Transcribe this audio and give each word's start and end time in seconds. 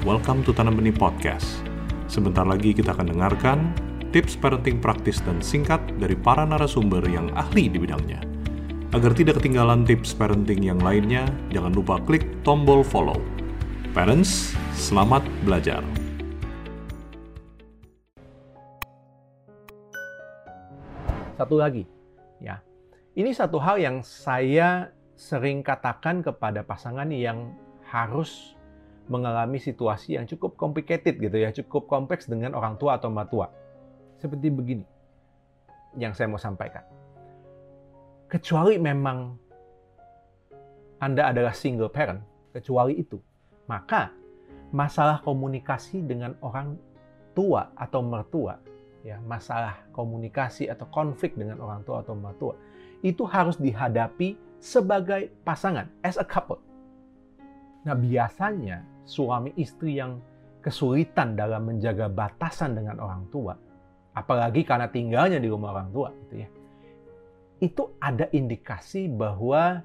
welcome 0.00 0.40
to 0.40 0.56
Tanam 0.56 0.80
Benih 0.80 0.96
Podcast. 0.96 1.60
Sebentar 2.08 2.48
lagi 2.48 2.72
kita 2.72 2.96
akan 2.96 3.12
dengarkan 3.12 3.58
tips 4.16 4.32
parenting 4.32 4.80
praktis 4.80 5.20
dan 5.20 5.44
singkat 5.44 5.76
dari 6.00 6.16
para 6.16 6.48
narasumber 6.48 7.04
yang 7.04 7.28
ahli 7.36 7.68
di 7.68 7.76
bidangnya. 7.76 8.24
Agar 8.96 9.12
tidak 9.12 9.44
ketinggalan 9.44 9.84
tips 9.84 10.16
parenting 10.16 10.64
yang 10.64 10.80
lainnya, 10.80 11.28
jangan 11.52 11.76
lupa 11.76 12.00
klik 12.08 12.24
tombol 12.40 12.80
follow. 12.80 13.20
Parents, 13.92 14.56
selamat 14.72 15.20
belajar. 15.44 15.84
Satu 21.36 21.60
lagi, 21.60 21.84
ya. 22.40 22.56
Ini 23.12 23.36
satu 23.36 23.60
hal 23.60 23.76
yang 23.76 24.00
saya 24.00 24.96
sering 25.12 25.60
katakan 25.60 26.24
kepada 26.24 26.64
pasangan 26.64 27.12
yang 27.12 27.52
harus 27.84 28.56
mengalami 29.10 29.58
situasi 29.58 30.14
yang 30.14 30.24
cukup 30.30 30.54
complicated 30.54 31.18
gitu 31.18 31.34
ya, 31.34 31.50
cukup 31.50 31.90
kompleks 31.90 32.30
dengan 32.30 32.54
orang 32.54 32.78
tua 32.78 32.96
atau 32.96 33.10
mertua. 33.10 33.50
Seperti 34.22 34.48
begini 34.48 34.86
yang 35.98 36.14
saya 36.14 36.30
mau 36.30 36.38
sampaikan. 36.38 36.86
Kecuali 38.30 38.78
memang 38.78 39.34
Anda 41.02 41.34
adalah 41.34 41.50
single 41.50 41.90
parent, 41.90 42.22
kecuali 42.54 42.94
itu, 43.02 43.18
maka 43.66 44.14
masalah 44.70 45.18
komunikasi 45.26 46.06
dengan 46.06 46.38
orang 46.38 46.78
tua 47.34 47.74
atau 47.74 48.04
mertua 48.06 48.54
ya 49.00 49.16
masalah 49.24 49.80
komunikasi 49.96 50.68
atau 50.68 50.84
konflik 50.92 51.32
dengan 51.34 51.58
orang 51.58 51.80
tua 51.88 52.04
atau 52.04 52.12
mertua 52.12 52.54
itu 53.00 53.24
harus 53.24 53.56
dihadapi 53.56 54.36
sebagai 54.60 55.32
pasangan 55.40 55.88
as 56.04 56.20
a 56.20 56.26
couple. 56.26 56.60
Nah, 57.80 57.96
biasanya 57.96 58.84
suami 59.08 59.56
istri 59.56 59.96
yang 59.96 60.20
kesulitan 60.60 61.34
dalam 61.34 61.64
menjaga 61.64 62.12
batasan 62.12 62.76
dengan 62.76 63.00
orang 63.00 63.24
tua, 63.32 63.56
apalagi 64.12 64.60
karena 64.62 64.92
tinggalnya 64.92 65.40
di 65.40 65.48
rumah 65.48 65.72
orang 65.72 65.88
tua 65.88 66.08
gitu 66.26 66.34
ya. 66.44 66.48
Itu 67.60 67.96
ada 68.00 68.28
indikasi 68.28 69.08
bahwa 69.08 69.80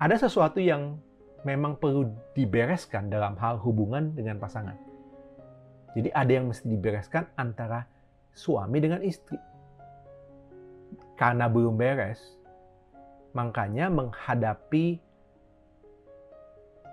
ada 0.00 0.16
sesuatu 0.16 0.56
yang 0.56 0.96
memang 1.44 1.76
perlu 1.76 2.08
dibereskan 2.32 3.12
dalam 3.12 3.36
hal 3.36 3.60
hubungan 3.60 4.16
dengan 4.16 4.40
pasangan. 4.40 4.76
Jadi 5.92 6.08
ada 6.12 6.32
yang 6.32 6.48
mesti 6.48 6.66
dibereskan 6.70 7.28
antara 7.36 7.84
suami 8.32 8.78
dengan 8.80 9.04
istri. 9.04 9.36
Karena 11.20 11.52
belum 11.52 11.76
beres, 11.76 12.20
makanya 13.36 13.92
menghadapi 13.92 15.09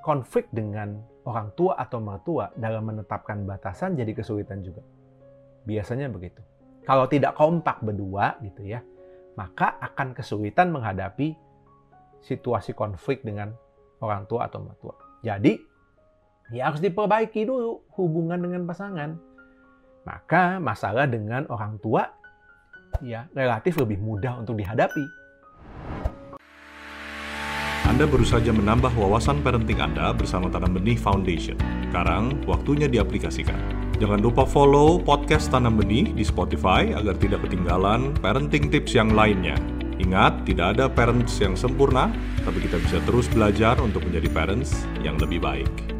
konflik 0.02 0.48
dengan 0.53 1.00
orang 1.28 1.52
tua 1.53 1.76
atau 1.76 2.00
mertua 2.00 2.50
dalam 2.56 2.88
menetapkan 2.88 3.44
batasan 3.44 4.00
jadi 4.00 4.16
kesulitan 4.16 4.64
juga. 4.64 4.81
Biasanya 5.67 6.08
begitu. 6.08 6.39
Kalau 6.88 7.04
tidak 7.12 7.36
kompak 7.36 7.84
berdua 7.84 8.39
gitu 8.39 8.64
ya, 8.64 8.80
maka 9.36 9.76
akan 9.84 10.16
kesulitan 10.16 10.72
menghadapi 10.72 11.36
situasi 12.23 12.72
konflik 12.72 13.22
dengan 13.22 13.52
orang 14.00 14.23
tua 14.26 14.48
atau 14.48 14.64
mertua. 14.64 14.95
Jadi 15.22 15.59
ya 16.56 16.72
harus 16.72 16.80
diperbaiki 16.80 17.44
dulu 17.44 17.84
hubungan 18.00 18.39
dengan 18.39 18.64
pasangan. 18.64 19.20
Maka 20.08 20.64
masalah 20.64 21.04
dengan 21.11 21.44
orang 21.52 21.76
tua 21.84 22.08
ya 23.04 23.28
relatif 23.36 23.76
lebih 23.76 24.00
mudah 24.00 24.39
untuk 24.39 24.56
dihadapi. 24.56 25.27
Anda 27.88 28.04
baru 28.04 28.28
saja 28.28 28.52
menambah 28.52 29.00
wawasan 29.00 29.40
parenting 29.40 29.80
Anda 29.80 30.12
bersama 30.12 30.52
Tanam 30.52 30.76
Benih 30.76 31.00
Foundation. 31.00 31.56
Sekarang 31.88 32.36
waktunya 32.44 32.92
diaplikasikan. 32.92 33.56
Jangan 34.04 34.20
lupa 34.20 34.44
follow 34.44 35.00
podcast 35.00 35.48
Tanam 35.48 35.80
Benih 35.80 36.12
di 36.12 36.20
Spotify 36.28 36.92
agar 36.92 37.16
tidak 37.16 37.48
ketinggalan 37.48 38.11
parenting 38.20 38.67
tips 38.67 38.92
yang 38.92 39.16
lainnya. 39.16 39.56
Ingat, 40.04 40.44
tidak 40.44 40.76
ada 40.76 40.92
parents 40.92 41.39
yang 41.39 41.56
sempurna, 41.56 42.11
tapi 42.44 42.60
kita 42.60 42.76
bisa 42.76 43.00
terus 43.08 43.32
belajar 43.32 43.80
untuk 43.80 44.04
menjadi 44.04 44.36
parents 44.36 44.84
yang 45.00 45.16
lebih 45.16 45.40
baik. 45.40 45.97